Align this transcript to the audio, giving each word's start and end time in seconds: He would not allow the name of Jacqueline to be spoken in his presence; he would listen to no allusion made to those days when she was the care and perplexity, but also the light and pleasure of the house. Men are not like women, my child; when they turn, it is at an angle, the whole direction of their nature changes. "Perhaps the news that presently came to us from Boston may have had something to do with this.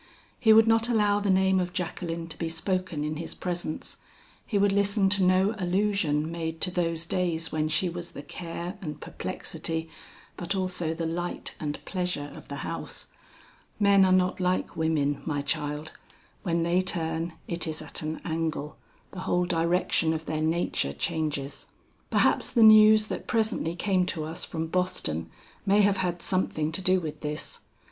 He 0.39 0.51
would 0.51 0.65
not 0.65 0.89
allow 0.89 1.19
the 1.19 1.29
name 1.29 1.59
of 1.59 1.73
Jacqueline 1.73 2.25
to 2.29 2.37
be 2.39 2.49
spoken 2.49 3.03
in 3.03 3.17
his 3.17 3.35
presence; 3.35 3.97
he 4.47 4.57
would 4.57 4.71
listen 4.71 5.09
to 5.09 5.21
no 5.21 5.53
allusion 5.59 6.31
made 6.31 6.59
to 6.61 6.71
those 6.71 7.05
days 7.05 7.51
when 7.51 7.67
she 7.67 7.87
was 7.87 8.13
the 8.13 8.23
care 8.23 8.79
and 8.81 8.99
perplexity, 8.99 9.89
but 10.37 10.55
also 10.55 10.95
the 10.95 11.05
light 11.05 11.53
and 11.59 11.85
pleasure 11.85 12.31
of 12.35 12.47
the 12.47 12.65
house. 12.67 13.09
Men 13.79 14.03
are 14.03 14.11
not 14.11 14.39
like 14.39 14.75
women, 14.75 15.21
my 15.23 15.39
child; 15.43 15.91
when 16.41 16.63
they 16.63 16.81
turn, 16.81 17.33
it 17.47 17.67
is 17.67 17.79
at 17.79 18.01
an 18.01 18.21
angle, 18.25 18.77
the 19.11 19.19
whole 19.29 19.45
direction 19.45 20.13
of 20.13 20.25
their 20.25 20.41
nature 20.41 20.93
changes. 20.93 21.67
"Perhaps 22.09 22.49
the 22.53 22.63
news 22.63 23.05
that 23.05 23.27
presently 23.27 23.75
came 23.75 24.07
to 24.07 24.23
us 24.23 24.45
from 24.45 24.65
Boston 24.65 25.29
may 25.63 25.81
have 25.81 25.97
had 25.97 26.23
something 26.23 26.71
to 26.71 26.81
do 26.81 26.99
with 26.99 27.21
this. 27.21 27.59